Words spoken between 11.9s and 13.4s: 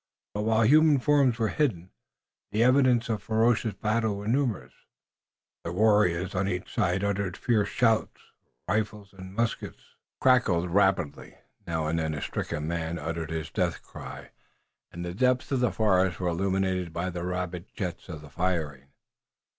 then a stricken man uttered